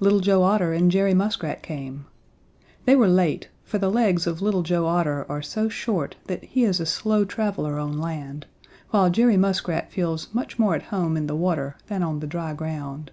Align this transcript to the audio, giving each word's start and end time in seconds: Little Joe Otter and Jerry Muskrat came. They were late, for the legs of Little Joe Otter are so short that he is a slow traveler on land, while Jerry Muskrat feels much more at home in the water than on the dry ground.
Little 0.00 0.20
Joe 0.20 0.44
Otter 0.44 0.72
and 0.72 0.90
Jerry 0.90 1.12
Muskrat 1.12 1.62
came. 1.62 2.06
They 2.86 2.96
were 2.96 3.06
late, 3.06 3.50
for 3.64 3.76
the 3.76 3.90
legs 3.90 4.26
of 4.26 4.40
Little 4.40 4.62
Joe 4.62 4.86
Otter 4.86 5.26
are 5.28 5.42
so 5.42 5.68
short 5.68 6.16
that 6.26 6.42
he 6.42 6.64
is 6.64 6.80
a 6.80 6.86
slow 6.86 7.26
traveler 7.26 7.78
on 7.78 7.98
land, 8.00 8.46
while 8.92 9.10
Jerry 9.10 9.36
Muskrat 9.36 9.92
feels 9.92 10.32
much 10.32 10.58
more 10.58 10.74
at 10.74 10.84
home 10.84 11.18
in 11.18 11.26
the 11.26 11.36
water 11.36 11.76
than 11.88 12.02
on 12.02 12.20
the 12.20 12.26
dry 12.26 12.54
ground. 12.54 13.10